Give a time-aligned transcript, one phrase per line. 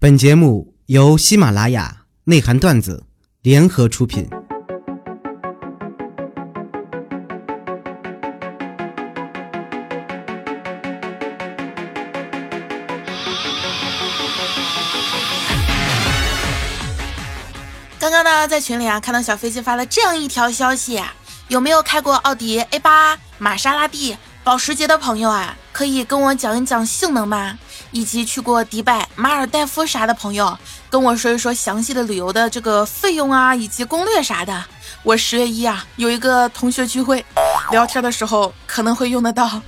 [0.00, 3.02] 本节目由喜马拉雅内涵段子
[3.42, 4.30] 联合出品。
[17.98, 21.02] 刚刚呢，在群里啊看到小飞机发了这样一条消息，
[21.48, 25.56] 有没有开过奥迪 A 八、玛莎拉蒂、保时捷的朋友啊？
[25.72, 27.58] 可以跟我讲一讲性能吗？
[27.90, 30.56] 以及去过迪拜、马尔代夫啥的朋友，
[30.90, 34.64] 跟我说一说详细的旅游的这个费用啊，以及攻略啥的。
[35.02, 37.24] 我十月一啊有一个同学聚会，
[37.70, 39.60] 聊天的时候可能会用得到。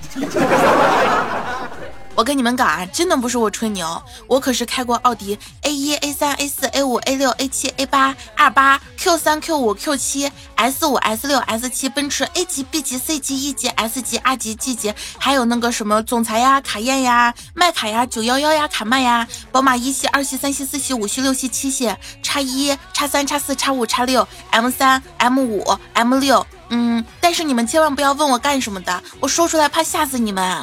[2.21, 12.23] 我跟你们讲啊，真的不是我吹牛，我可是开过奥迪 A 一、A 三、A 四、A 五、A 六、A 七、A 八、二八、Q 三、Q 五、Q 七、S 五、S 六、S 七，奔驰
[12.35, 21.91] A 级、B 级、C 级、E 级、S 级、R 级、G 级，还有那个什么总裁呀、卡宴呀、迈凯呀、九幺幺呀、卡曼呀，宝马一系、二系、三系、四系、五系、六系、七系，
[22.21, 30.61] 叉一、叉三、叉四、叉五、叉六，M 三、M 五、M 六，嗯，但是你们千万不要问我干什么的，我说出来怕吓死你们。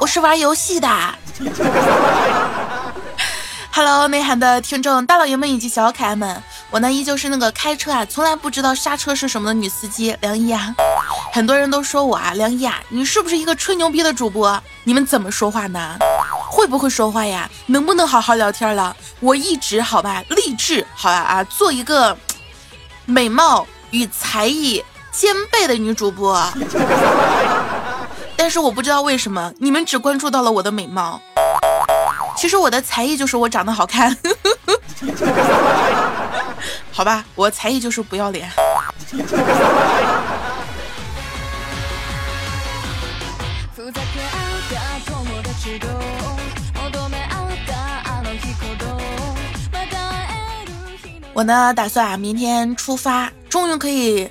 [0.00, 0.88] 我是玩游戏的。
[3.72, 10.74] Hello，内涵的听众大老爷们以及小可爱们，我呢依旧是那个开车啊从来不知道刹车是什么的女司机梁一啊。
[11.32, 14.62] 很多人都说我啊，梁一啊，你是不是一个吹牛逼的主播？
[14.84, 15.96] 你们怎么说话呢？
[16.48, 17.50] 会不会说话呀？
[17.66, 18.94] 能不能好好聊天了？
[19.20, 22.16] 我一直好吧，励志好吧啊，做一个
[23.06, 26.40] 美貌与才艺兼备的女主播。
[28.44, 31.18] 但是我不知道为什么你们只关注到了我的美貌，
[32.36, 34.14] 其实我的才艺就是我长得好看，
[36.92, 38.52] 好吧，我才艺就是不要脸。
[51.32, 54.30] 我呢，打算啊，明天出发，终于可以。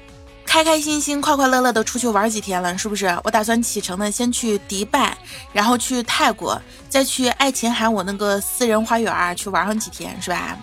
[0.53, 3.07] 开开心心、快快乐乐的出去玩几天了，是不是？
[3.23, 5.17] 我打算启程呢，先去迪拜，
[5.51, 10.55] 然后去泰国，再去爱琴海我那个私人花园，去玩上几天，是吧？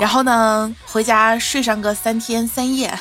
[0.00, 2.92] 然后呢，回家睡上个三天三夜。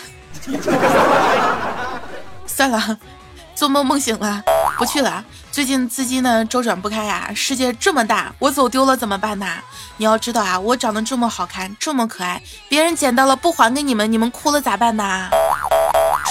[2.45, 2.99] 算了，
[3.55, 4.43] 做梦梦醒了，
[4.77, 5.25] 不去了。
[5.51, 9.47] 最近资金呢周转不开呀，世界这么大，我走丢了怎么办呢？
[9.97, 12.39] 你要知道啊，我长得这么好看，这么可爱，
[12.69, 15.27] 别人捡到了不还给你们，你们哭了咋办呢？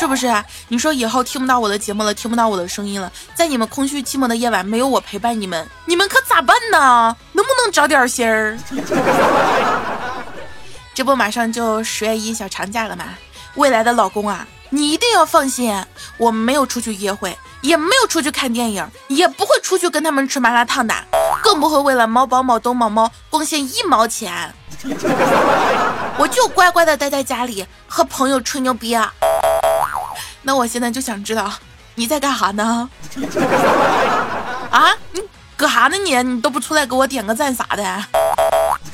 [0.02, 0.34] 是不是？
[0.66, 7.16] 你说以后听不到我的节目了，听不到我的声音了，在你们空虚寂寞的夜晚，没有我陪伴你们，你们可咋办呢？
[7.30, 8.58] 能不能找点心儿？
[10.92, 13.04] 这不马上就十月一小长假了吗？
[13.54, 15.72] 未来的老公啊，你一定要放心，
[16.16, 20.92] 我没有出去约会，也没有出去看电影，也不会出去跟他们吃麻辣烫的，
[21.44, 24.52] 更不会为了某宝、某东、某猫贡献一毛钱。
[26.18, 29.14] 我就乖乖的待在家里和朋友吹牛逼啊。
[30.42, 31.52] 那我现在就想知道
[31.94, 32.88] 你在干啥呢？
[34.70, 35.22] 啊，你
[35.56, 36.14] 搁啥呢你？
[36.22, 38.04] 你都不出来给我点个赞啥的？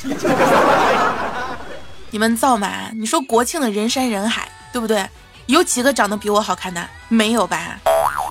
[2.11, 2.69] 你们造吗？
[2.95, 5.09] 你说国庆的人山人海，对不对？
[5.47, 6.87] 有几个长得比我好看的？
[7.09, 7.79] 没有吧？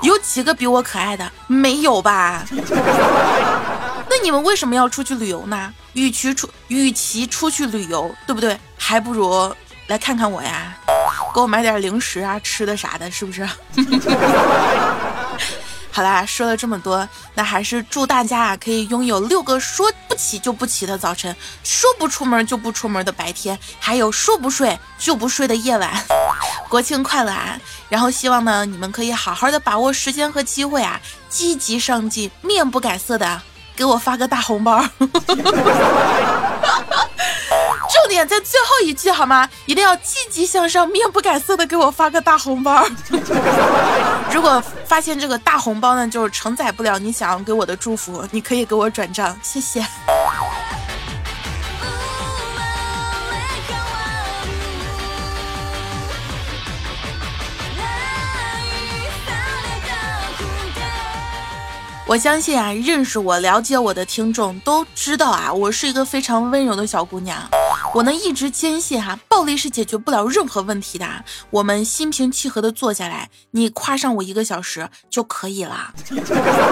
[0.03, 1.31] 有几个比我可爱的？
[1.47, 2.43] 没有吧？
[4.09, 5.73] 那你们为什么要出去旅游呢？
[5.93, 8.59] 与其出，与其出去旅游，对不对？
[8.77, 9.55] 还不如
[9.87, 10.77] 来看看我呀。
[11.33, 13.47] 给我买点零食啊，吃的啥的，是不是？
[15.91, 25.91] 好啦，说了这么多，那还是祝大家啊，可以拥有六个说不起就不起的早晨，说不出门就不出门的白天，还有说不睡就不睡的夜晚。
[26.69, 27.59] 国庆快乐啊！
[27.89, 33.41] 然后希望呢，你们可以好好的把握时间和机会啊，积极上进，面不改色的
[33.75, 34.85] 给我发个大红包。
[37.89, 39.49] 重点在最后一句好吗？
[39.65, 42.85] 一定要积极向上，面不改色的给我发个大红包。
[44.31, 49.85] 如果发现这个大红包呢，就是承载不了你想要给我的祝福，你可以给我转账，谢谢。
[62.09, 67.37] 我相信啊，认识我、了解我的听众都知道啊，我是一个非常温柔的小姑娘。
[67.93, 71.07] 我呢一直坚信哈，暴力是解决不了任何问题的。
[71.49, 75.93] 我们心平气和的坐下来，你夸上我一个小时就可以了。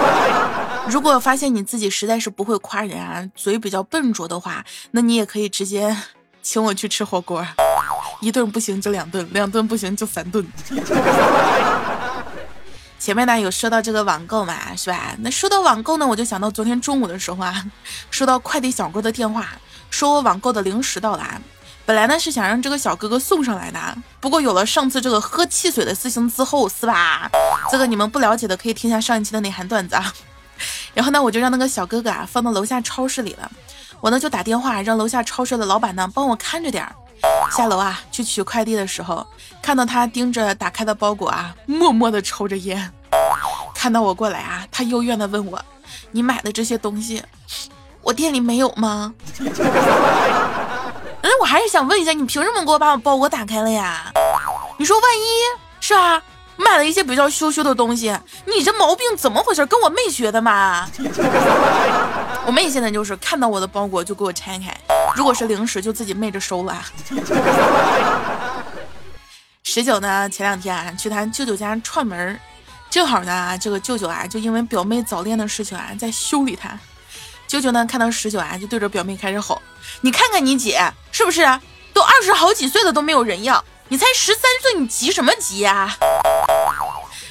[0.88, 5.96] 如果发现你自己实在是不会夸人啊，嘴比较笨拙的话，那你也可以直接
[6.42, 7.44] 请我去吃火锅，
[8.20, 10.46] 一顿不行就两顿，两顿不行就三顿。
[12.98, 15.14] 前面呢有说到这个网购嘛，是吧？
[15.20, 17.64] 那说到网购呢，我就想到昨天中午的时候啊，
[18.10, 19.48] 收到快递小哥的电话，
[19.90, 21.40] 说我网购的零食到了。
[21.84, 23.78] 本来呢是想让这个小哥哥送上来的，
[24.18, 27.30] 不过有了上次这个喝汽水的事情之后，是吧？
[27.70, 30.12] 这个你们不了解的可以听下上一期的内涵段子啊。
[30.94, 33.50] 然后呢，我就让那个小哥哥啊放到楼下超市里了。
[34.00, 36.94] 我呢就打电话让楼下超市的老板呢帮我看着点儿。
[37.50, 39.24] 下楼啊去取快递的时候，
[39.62, 42.92] 看到他盯着打开的包裹啊，默默的抽着烟。
[43.74, 45.64] 看到我过来啊，他幽怨的问我
[46.10, 47.22] ：“你买的这些东西，
[48.06, 49.12] 我店里没有吗？”
[51.22, 54.12] 哎，我还是想问一下，你凭什么给我把我包裹打开了呀？
[54.78, 55.24] 你说万一
[55.80, 56.22] 是吧？
[56.56, 59.66] 买了一些比较羞羞的东西，你这毛病怎么回事？
[59.66, 60.88] 跟我妹学的吗？
[62.46, 64.72] 我妹现在就是看到我的包裹就给我拆开，
[65.16, 66.80] 如果是零食就自己昧着收了。
[69.64, 72.38] 十九呢，前两天啊去他舅舅家串门，
[72.88, 76.78] 正好呢这个舅舅啊就因为表妹早恋的事情啊在修理他。
[77.46, 79.60] 舅舅呢看到十九啊就对着表妹开始吼
[80.02, 81.42] ：“你看看你姐是不是
[81.92, 83.64] 都二十好几岁了都没有人要？
[83.88, 85.96] 你才十三岁，你急什么急呀？”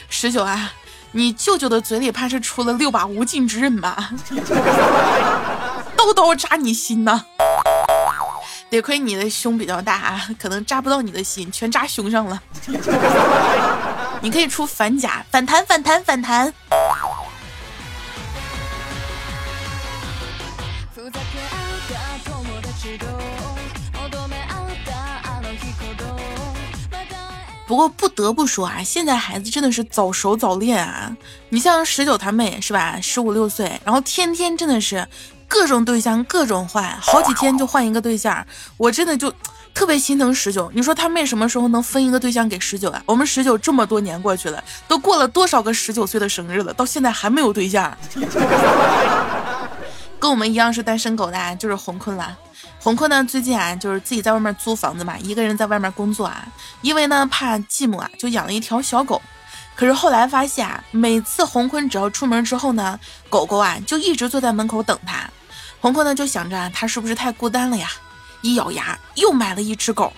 [0.09, 0.71] 十九啊，
[1.11, 4.09] 你舅舅的嘴里怕是出了六把无尽之刃吧？
[5.97, 7.21] 刀刀扎你心呐！
[8.69, 12.41] 得亏你的胸比较大啊，可能扎不到你的心，全扎胸上了。
[14.21, 16.53] 你可以出反甲，反弹，反弹，反弹。
[27.75, 31.11] 不过不得不说啊，现在孩子真的是早熟早恋啊！
[31.49, 35.05] 你像十九他妹是吧，十五六岁，然后天天真的是
[35.45, 39.29] 各种对象各种换，好几天就换一个对象，我真的就
[39.73, 40.71] 特别心疼十九。
[40.73, 43.03] 你说他妹什么时候能分一个对象给十九啊？
[43.05, 47.93] 我们十九这么多年过去了，都过了多少个十九岁的生日了，到现在还没有对象。
[50.17, 52.37] 跟我们一样是单身狗的，就是洪坤了。
[52.85, 56.45] 红坤呢，最近啊，就是自己在外面租房子嘛，一个人在外面工作啊，
[56.81, 59.19] 因为呢怕寂寞啊，就养了一条小狗。
[59.73, 65.27] 可是后来发现啊，每次红坤只要出门之后呢，狗狗啊就一直坐在门口等他。
[65.81, 67.89] 红坤呢就想着他是不是太孤单了呀，
[68.41, 70.13] 一咬牙又买了一只狗。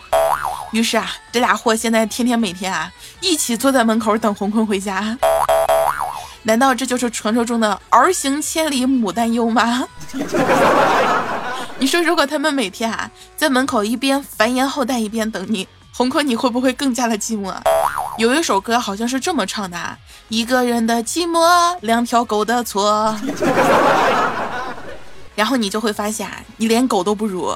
[0.71, 2.91] 于是啊，这俩货现在天天每天啊
[3.21, 5.17] 一起坐在门口等红坤回家。
[6.43, 9.87] 难道这就是传说中的儿行千里母担忧吗？
[11.79, 17.53] 你说，如果他们每天啊在门口一边繁衍后代一边等你，红坤，你会不会更加的寂寞？
[18.17, 19.97] 有一首歌好像是这么唱的：
[20.29, 23.15] 一个人的寂寞，两条狗的错。
[25.35, 27.53] 然后你就会发现啊，你连狗都不如。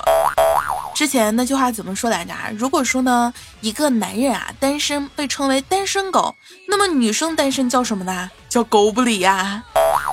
[0.94, 2.32] 之前那句话怎么说来着？
[2.56, 6.36] 如果说呢，一个男人啊单身被称为单身狗，
[6.68, 8.30] 那么女生单身叫什么呢？
[8.48, 9.64] 叫狗不理呀。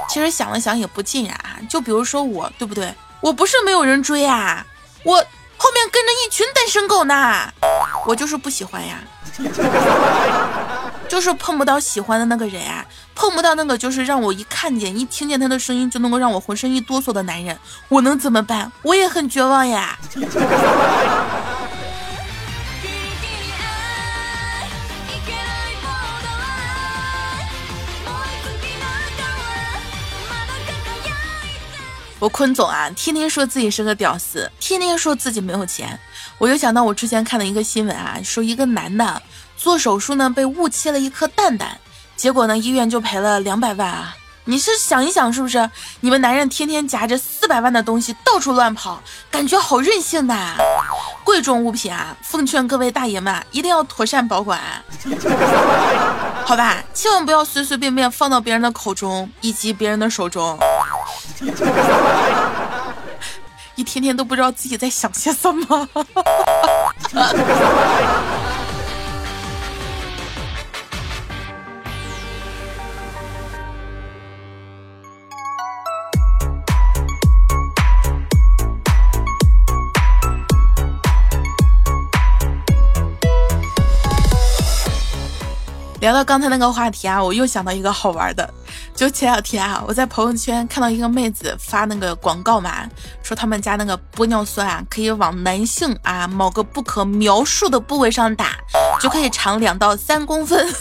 [0.09, 2.91] 其实想了想也不尽然啊，就比如说我，对不对？
[3.21, 4.65] 我不是没有人追呀，
[5.03, 5.17] 我
[5.57, 7.53] 后面跟着一群单身狗呢，
[8.07, 8.99] 我就是不喜欢呀，
[11.09, 12.85] 就是碰不到喜欢的那个人啊，
[13.15, 18.71] 碰不到那个就是让我一看见一听见他的声音就能够让我浑身一哆嗦的男人，我能怎么办？
[18.83, 19.99] 我也很绝望呀。
[32.21, 35.99] 我坤总啊，天天说自己是个屌丝，天天说自己没有钱。
[36.37, 39.23] 我就想到我之前看的一个新闻啊，说一个男的
[39.57, 41.79] 做手术呢，被误切了一颗蛋蛋，
[42.17, 44.17] 结果呢，医院就赔了两百万啊。
[44.45, 45.71] 你是想一想，是不是？
[46.01, 49.01] 你们男人天天夹着四百万的东西到处乱跑，
[49.31, 50.57] 感觉好任性呐！
[51.23, 54.59] 贵重物品啊，奉劝各位大爷们一定要妥善保管，
[56.47, 56.83] 好吧？
[56.95, 60.59] 千万不要随随便便放到别人的口中以及别人的手中。
[63.77, 65.89] 一天天都不知道自己在想些什么。
[86.01, 88.55] 聊到刚才那个话题啊，我又想到一个好玩的。
[88.99, 92.85] 就前两天啊，我在朋友圈看到一个妹子发那个广告嘛，
[93.23, 98.57] 说他们家那个玻尿酸啊，可以往男性啊某个不可描述的部位上打，
[98.99, 100.67] 就可以长两到三公分。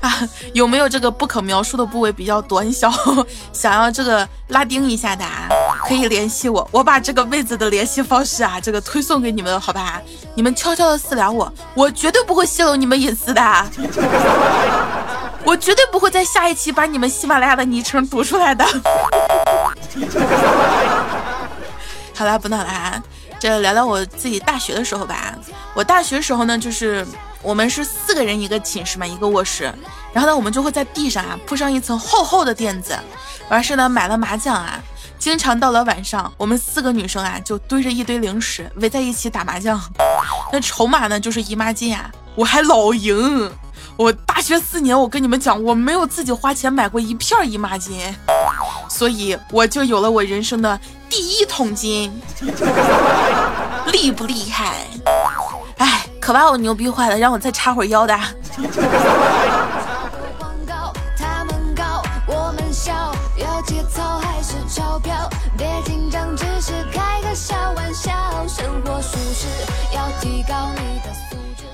[0.00, 0.22] 啊，
[0.54, 2.88] 有没有这个不可描述的部位比较短小，
[3.52, 5.48] 想要这个拉丁一下的，啊，
[5.84, 10.00] 可以联系我，我把这个妹子的联系方式啊，这个推送给你们，好吧？
[10.36, 13.42] 你们悄悄的私聊我，我绝对不会泄露你们隐私的，
[15.48, 18.66] 我绝对不会在下一期把你们喜马拉雅的昵称读出来的。
[22.14, 23.02] 好了，不闹了啊！
[23.40, 25.34] 这聊聊我自己大学的时候吧。
[25.72, 27.06] 我大学时候呢，就是
[27.40, 29.72] 我们是四个人一个寝室嘛，一个卧室。
[30.12, 32.94] 然后呢，我们就会在地上啊铺上一层厚厚的垫子，
[33.48, 34.78] 完事呢买了麻将啊。
[35.18, 39.80] 经常到了晚上，我们四个女生啊就堆着一堆零食围在一起打麻将。
[40.52, 43.50] 那筹码呢就是姨妈巾啊，我还老赢。
[43.98, 47.98] 我大学四年，我跟你们讲，我没有自己花钱买过一片姨妈巾，
[48.88, 50.78] 所以我就有了我人生的。
[51.10, 52.22] 第一桶金，
[53.90, 54.86] 厉不厉害？
[55.78, 58.16] 哎，可把我牛逼坏了，让我再插会儿腰的。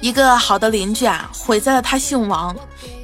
[0.04, 2.54] 一个好的邻居啊，毁在了他姓王；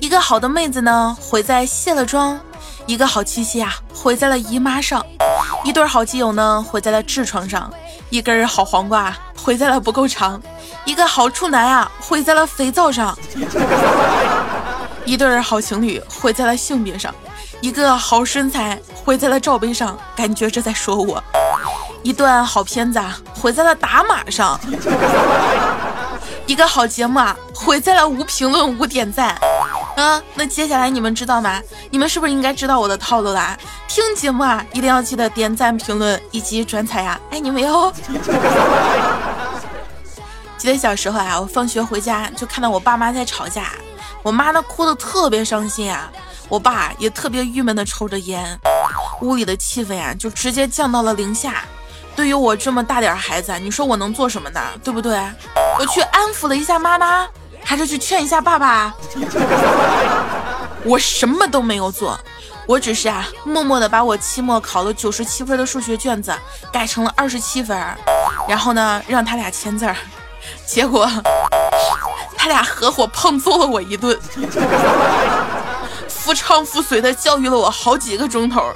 [0.02, 2.38] 一个好的妹子呢，毁在卸了妆；
[2.84, 5.02] 一个好七夕啊，毁在了姨妈上。
[5.64, 7.70] 一对好基友呢，毁在了痔疮上；
[8.10, 10.38] 一根好黄瓜毁在了不够长；
[10.84, 13.14] 一个好处男啊，毁在了肥皂上；
[15.06, 17.10] 一对好情侣毁在了性别上；
[17.62, 21.18] 一个好身材毁在了罩杯上，感觉这在说我；
[22.02, 24.60] 一段好片子啊，毁在了打码上；
[26.50, 29.38] 一个好节目啊，毁在了无评论无点赞。
[29.96, 31.62] 啊，那接下来你们知道吗？
[31.90, 33.56] 你们是不是应该知道我的套路啦？
[33.86, 37.20] 听节目啊，一定要记得点赞、评论以及转采呀！
[37.30, 37.92] 爱你们哟！
[40.58, 43.68] 记得小时候啊，我放学回家就看到我爸妈在吵架，
[44.20, 46.10] 我妈呢哭的特别伤心啊，
[46.48, 48.58] 我爸也特别郁闷的抽着烟，
[49.20, 51.62] 屋里的气氛呀就直接降到了零下。
[52.16, 54.60] 对于我这么大点孩子，你说我能做什么呢？
[54.84, 55.18] 对不对？
[55.78, 57.26] 我去安抚了一下妈妈。
[57.62, 58.92] 还是去劝一下爸爸。
[60.82, 62.18] 我什么都没有做，
[62.66, 66.34] 我只是啊，默默的把我期末考了九十七分的数学卷子
[66.72, 67.78] 改成了二十七分，
[68.48, 69.86] 然后呢，让他俩签字。
[70.66, 71.06] 结果
[72.34, 74.18] 他俩合伙胖揍了我一顿，
[76.08, 78.72] 夫唱妇随的教育了我好几个钟头。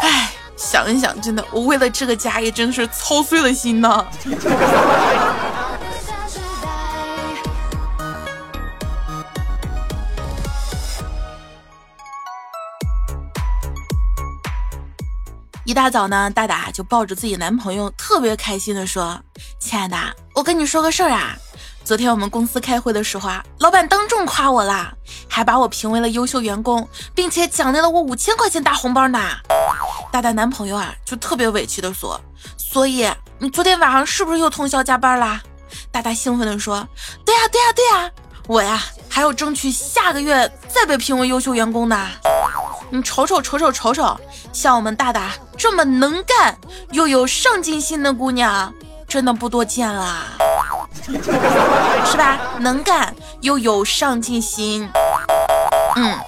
[0.00, 4.06] 哎，想一想，真的，我为了这个家也真的是操碎了心呐。
[15.66, 19.18] 一大早呢，大大就抱着自己男朋友，特别开心的说
[19.58, 19.96] ：“亲爱的，
[20.34, 21.34] 我跟你说个事儿啊，
[21.84, 24.90] 昨天我们公司开会的时候啊，老板当众夸我啦，
[25.28, 29.20] 还把我评为了优秀员工，并且奖励了我五千块钱大红包呢。”
[30.10, 32.18] 大大男朋友啊，就特别委屈的说
[32.56, 33.06] ：“所以
[33.38, 35.42] 你昨天晚上是不是又通宵加班啦？”
[35.92, 36.88] 大大兴奋的说
[37.26, 38.10] ：“对呀，对呀，对呀，
[38.46, 42.08] 我呀还要争取下个月再被评为优秀员工呢。”
[42.88, 44.18] 你瞅瞅瞅瞅瞅瞅，
[44.54, 46.56] 像我们大大这么能干
[46.92, 48.72] 又有上进心的姑娘，
[49.06, 50.28] 真的不多见啦，
[52.06, 52.38] 是吧？
[52.60, 54.88] 能干又有上进心，
[55.96, 56.18] 嗯。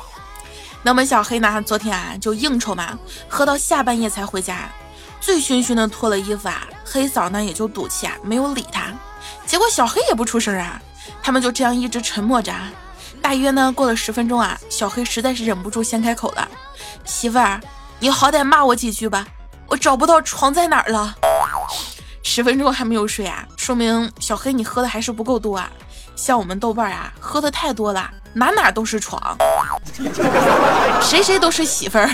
[0.83, 1.61] 那么小黑呢？
[1.63, 2.97] 昨天啊就应酬嘛，
[3.29, 4.69] 喝到下半夜才回家，
[5.21, 6.63] 醉醺醺的脱了衣服啊。
[6.85, 8.93] 黑嫂呢也就赌气啊，没有理他。
[9.45, 10.81] 结果小黑也不出声啊，
[11.21, 12.53] 他们就这样一直沉默着。
[13.21, 16.47] 大约呢，过了十分钟啊，小黑实在是忍不住先开口了
[17.05, 17.61] ：“媳妇儿，
[17.99, 19.27] 你好歹骂我几句吧，
[19.67, 21.17] 我找不到床在哪儿了。”
[22.29, 25.71] 十分钟还没有睡啊，说明小黑你喝的还是不够多啊。
[26.17, 29.39] 像我们豆瓣啊，喝的太多了，哪哪都是床，
[31.01, 32.11] 谁谁都是媳妇儿。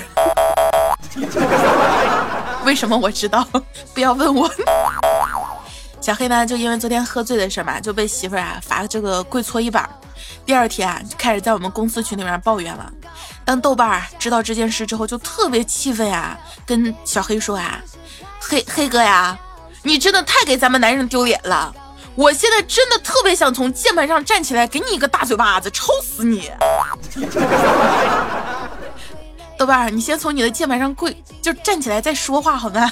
[2.67, 3.43] 为什么我知道？
[3.95, 4.51] 不要问我。
[5.99, 9.89] 小黑呢，就因为昨天喝醉的事嘛，就被媳妇儿啊罚这个跪搓衣板。
[10.45, 12.93] 第二天啊，就开始在我们公司群里面抱怨了。
[13.47, 17.81] 当豆瓣知道这件事之后，就特别气愤呀，跟小黑说啊
[18.39, 19.39] ：“黑黑哥呀，
[19.83, 21.75] 你真的太给咱们男人丢脸了！
[22.15, 26.51] 我现在真的特别想从键盘上站起来，给你一个大嘴巴子，抽死你！”
[29.59, 32.91] 豆瓣，你先从你的键盘上跪，就站起来再说话好吗？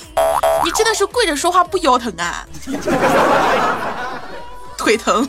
[0.65, 2.47] 你真的是跪着说话不腰疼啊？
[4.79, 5.29] 腿疼。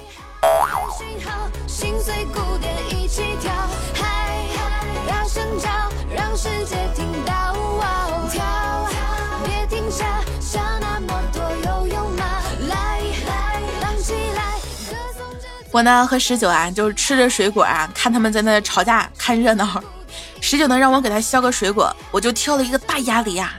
[15.71, 19.81] 我呢和十九啊，就是吃着水果啊，看他们在那吵架，看热闹。
[20.41, 23.53] 十九呢让我给他削个水果，我就挑了一个大鸭梨啊，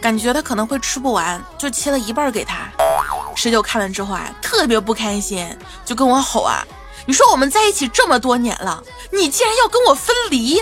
[0.00, 2.70] 感觉他可能会吃不完，就切了一半给他。
[3.36, 5.46] 十九看了之后啊，特别不开心，
[5.84, 6.64] 就跟我吼啊
[7.04, 8.82] ：“你说我们在一起这么多年了，
[9.12, 10.60] 你竟然要跟我分离？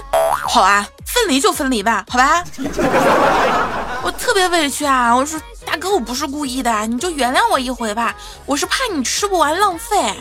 [0.49, 2.43] 好啊，分离就分离吧，好吧。
[4.07, 10.15] ”我特别委屈啊，我说大哥，我不是故意的，你就原谅我一回吧，我是怕你吃不完浪费。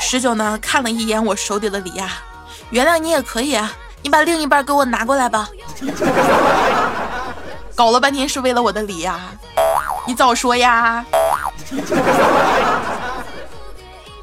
[0.00, 2.10] 十九呢看了一眼我手里的梨啊，
[2.70, 3.72] 原谅你也可以啊。
[4.02, 5.48] 你把另一半给我拿过来吧。
[7.76, 9.20] 搞了半天是为了我的梨呀，
[10.08, 11.04] 你早说呀。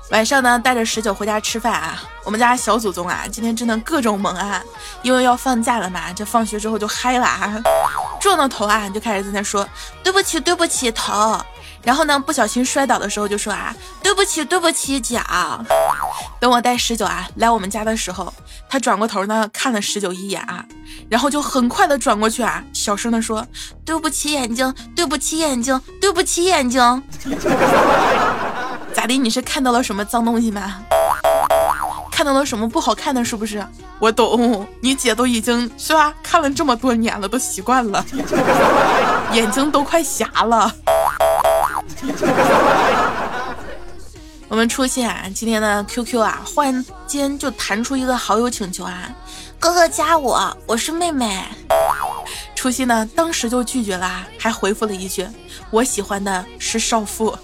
[0.09, 2.03] 晚上呢，带着十九回家吃饭啊。
[2.25, 4.61] 我们家小祖宗啊，今天真的各种萌啊，
[5.01, 7.63] 因为要放假了嘛，这放学之后就嗨了啊，
[8.21, 9.67] 撞到头啊，就开始在那说
[10.03, 11.37] 对不起对不起头。
[11.83, 15.19] 然后呢，不小心摔倒的时候就说啊，对不起，对不起脚。
[16.39, 18.31] 等我带十九啊来我们家的时候，
[18.69, 20.63] 他转过头呢看了十九一眼啊，
[21.09, 23.43] 然后就很快的转过去啊，小声的说，
[23.83, 26.79] 对不起眼睛，对不起眼睛，对不起眼睛。
[28.93, 29.17] 咋的？
[29.17, 30.83] 你是看到了什么脏东西吗？
[32.21, 33.25] 看到了什么不好看的？
[33.25, 33.65] 是不是？
[33.97, 36.13] 我懂，你姐都已经是吧？
[36.21, 38.05] 看了这么多年了，都习惯了，
[39.33, 40.71] 眼睛都快瞎了。
[44.47, 49.09] 我们出现啊，今天的 QQ 啊，忽然间就弹出一个好友请求啊，
[49.59, 51.43] 哥哥加我，我是妹妹。
[52.53, 55.27] 初心呢，当时就拒绝了，还回复了一句，
[55.71, 57.35] 我喜欢的是少妇。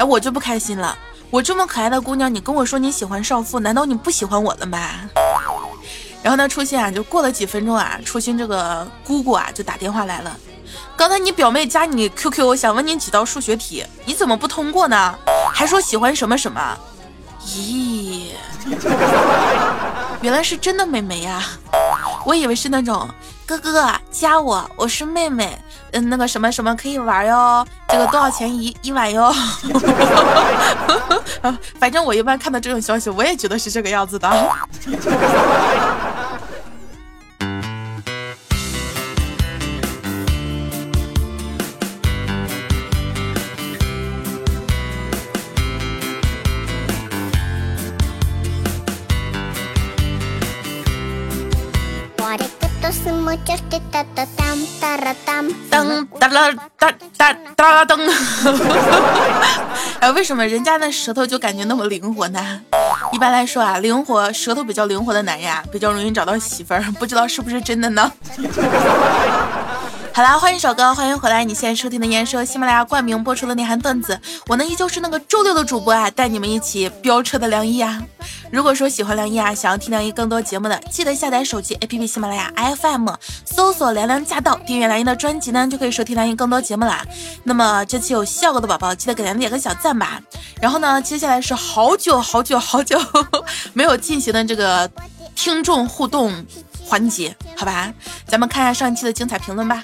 [0.00, 0.98] 哎，我就不开心了，
[1.30, 4.78] 我这么可爱的姑娘，你跟我说你喜欢少妇，难道你不喜欢我了吗？
[6.22, 10.36] 然后呢，初心啊，就过了几分钟啊，初心这个姑姑啊，就打电话来了。
[10.96, 15.14] 刚才你表妹加你 QQ，想问你几道数学题，你怎么不通过呢？
[15.52, 16.78] 还说喜欢什么什么？
[17.46, 18.30] 咦，
[20.20, 21.44] 原来是真的美眉呀！
[22.24, 23.08] 我以为是那种
[23.46, 25.56] 哥哥加我，我是妹妹，
[25.92, 29.32] 嗯，那个什么什么可以玩哟，这个多少钱一一晚哟？
[31.78, 34.28] 反正我一般看到这种消息，我也觉得是这个样子的。
[55.70, 57.98] 噔哒啦哒哒哒啦噔，
[59.98, 62.60] 哎，为什么人家那舌头就感觉那么灵活呢？
[63.12, 68.12] 一般来说啊，灵活舌头比较灵活的男人啊，比较容易找到媳妇儿，不知道是不是真的呢？
[70.14, 71.44] 好啦，欢迎首哥，欢迎回来！
[71.44, 78.00] 你现在收听的依然喜马拉雅冠名播出的内涵段子，我呢依旧是那个周六的主播啊，带你们一起飙车的梁一啊。
[78.56, 83.06] 如果说喜欢梁一啊，想要听梁一更多节目的，记得下载手机 APP 喜马拉雅 FM，
[83.44, 87.04] 搜索凉凉驾到，订阅梁一的专辑呢，就可以收听梁一更多节目啦。
[87.44, 90.22] 那么这期有笑过的宝宝，记得给梁一点个小赞吧。
[90.58, 92.98] 然后呢，接下来是好久好久好久
[93.74, 94.90] 没有进行的这个
[95.34, 96.32] 听众互动
[96.82, 97.92] 环节，好吧？
[98.26, 99.82] 咱们看一下上一期的精彩评论吧。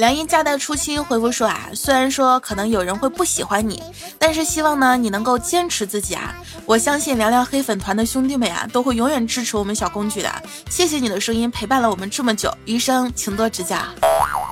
[0.00, 3.82] 梁一家的初心回复说啊，虽然说可能有人会不喜欢你，
[4.18, 6.34] 但是希望呢你能够坚持自己啊！
[6.64, 10.42] 我相信凉凉黑粉团的兄弟们啊，都会永远支持我们小公举的。
[10.70, 13.76] 谢谢你的声音陪伴了我们这么久，余生请多指教。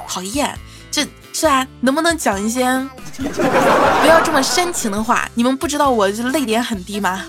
[0.06, 0.54] 讨厌，
[0.90, 2.64] 这是啊，能不能讲一些
[3.16, 5.26] 不要这么煽情的话？
[5.32, 7.24] 你们不知道我泪点很低吗？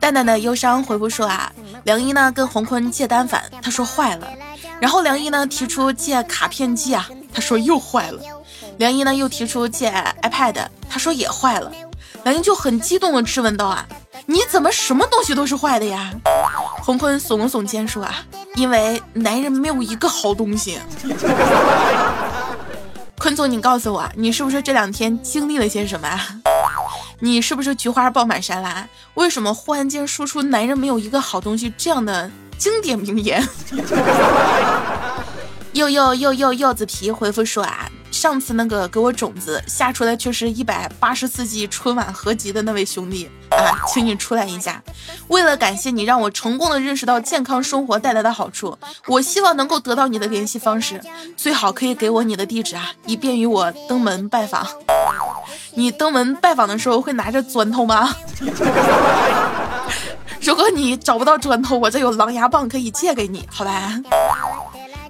[0.00, 1.52] 淡淡的忧伤回复说啊，
[1.84, 4.26] 梁一呢跟洪坤借单反，他说坏了。
[4.82, 8.20] 然后梁一呢提出借卡片机啊，他说又坏了。
[8.78, 9.88] 梁一呢又提出借
[10.22, 11.70] iPad，他说也坏了。
[12.24, 13.86] 梁一就很激动的质问道啊，
[14.26, 16.10] 你怎么什么东西都是坏的呀？
[16.82, 18.24] 洪坤耸了耸肩说啊，
[18.56, 20.80] 因为男人没有一个好东西。
[23.20, 26.26] 坤总，你告诉我，你是不是这两天经历了些什么啊？
[27.20, 28.88] 你是不是菊花爆满山啦？
[29.14, 32.28] 为什么忽然间说出男人没有一个好东西这样的？
[32.62, 33.44] 经典名言，
[35.72, 44.80] 柚柚柚柚柚子皮回复说啊，上次那个给我种子下出来却是一百八十四集春晚合集的那位兄弟啊，请你出来一下。
[45.26, 51.00] 为了感谢你让我成功的认识到健康生活带来的好处，我希望能够得到你的联系方式，
[51.36, 54.64] 最好可以给我你的地址啊，以便于我登门拜访。
[55.74, 58.14] 你登门拜访的时候会拿着砖头吗？
[60.42, 64.00] 如果你找不到砖头，我这有狼牙棒可以借给你，好吧？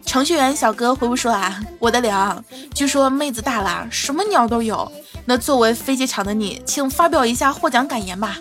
[0.05, 4.91] 程序员小哥回复说啊，我的粮，据说妹子大了，什么鸟都有，
[5.25, 8.37] 那作为飞机场的你，请发表一下获奖感言吧。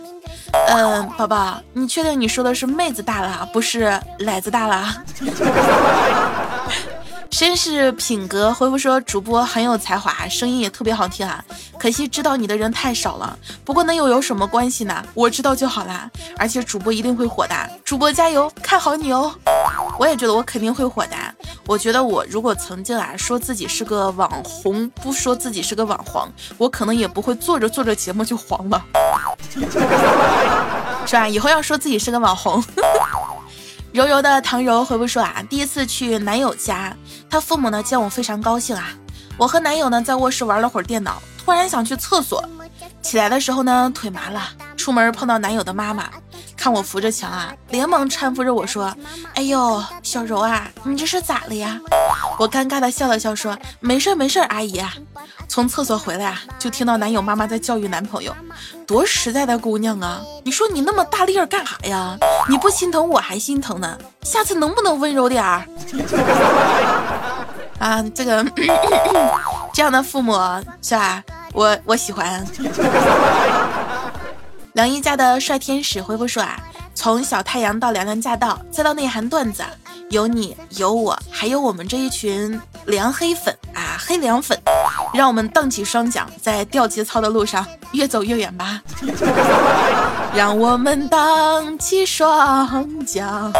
[0.68, 5.04] 嗯，宝宝，你确定你说的是妹子大了，不是奶子大了？
[7.32, 11.44] 绅士品格回复说：“主播很有才华，声音也特别好听啊，
[11.80, 13.38] 可惜知道你的人太少了。
[13.64, 15.04] 不过那又有什么关系呢？
[15.14, 16.12] 我知道就好啦。
[16.38, 19.34] 而且主播一定会火的，主播加油，看好你哦。
[19.98, 21.16] 我也觉得我肯定会火的。
[21.66, 28.84] 我觉得我如果曾经啊说自己是个网红，不说自己是个网黄，我可能也不会做着做着节目就黄了，
[31.08, 31.28] 是吧？
[31.28, 32.64] 以后要说自己是个网红。
[33.92, 36.96] ”柔柔的唐柔回复说啊，第一次去男友家，
[37.32, 38.90] 他父母呢见我非常高兴啊。
[39.38, 42.44] 我和男友呢在卧室玩了会儿电脑，突然想去厕所，
[43.02, 46.10] 起来的时候呢腿麻了，出门碰到男友的妈妈，
[46.56, 48.94] 看我扶着墙啊，连忙搀扶着我说
[49.34, 51.80] ：“哎呦，小柔啊，你这是咋了呀？”
[52.38, 54.94] 我尴尬的笑了笑说：“没事没事，阿姨啊。”
[55.48, 58.36] 从厕所回来啊，就听到男友妈妈在教育男朋友，
[58.86, 60.22] 多实在的姑娘啊！
[60.44, 62.18] 你说你那么大力儿干啥呀？
[62.48, 65.66] 你不心疼我还心疼呢，下次能不能温柔点儿？
[67.82, 68.46] 啊，这个
[69.74, 70.34] 这样的父母
[70.84, 71.24] 是吧？
[71.52, 72.46] 我我喜欢。
[74.74, 76.60] 梁一家的帅天使回复说啊，
[76.94, 79.64] 从小太阳到凉凉驾到，再到内涵段子，
[80.12, 84.56] 有你有我，还有我们这一群凉黑粉啊，黑凉粉。
[85.12, 88.80] 让我们荡起双桨，在掉节操的路上越走越远吧。
[90.36, 93.52] 让我们荡起双桨，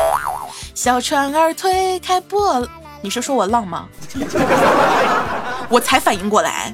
[0.76, 2.66] 小船儿推开波。
[3.02, 3.88] 你是说我浪吗？
[5.70, 6.74] 我才反应过来，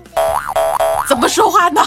[1.07, 1.81] 怎么说话呢？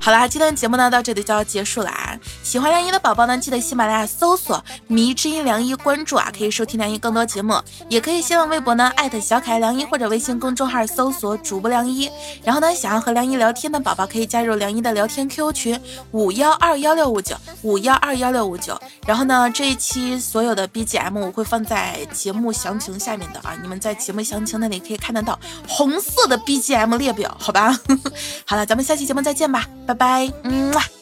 [0.00, 2.18] 好啦，今天的节目呢到这里就要结束了啊！
[2.42, 12.10] 喜欢梁一的宝宝呢，记得喜马拉雅搜索“迷之音梁一”，关注啊，可以收听梁一更多节目，也可以新浪微博呢艾特小可爱梁一，或者微信公众号搜索主播梁一。
[12.42, 15.80] 然后呢，想要和梁一聊天的宝宝可以加入梁一的聊天 QQ 群
[16.12, 18.80] 五幺二幺六五九五幺二幺六五九。
[19.04, 27.78] 然后呢，这一期所有的 BGM 我会放在节目详情下面的啊，你们在节目详情那里可以看得到红色的 BGM 列表，好吧？
[28.46, 29.66] 好了，咱们下期节目再见吧。
[29.88, 30.97] 拜拜，嗯。